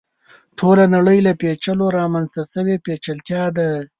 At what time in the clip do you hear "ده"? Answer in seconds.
3.57-3.67